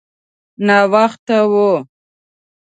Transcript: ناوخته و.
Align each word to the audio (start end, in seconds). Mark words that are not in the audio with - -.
ناوخته 0.67 1.39
و. 1.51 1.53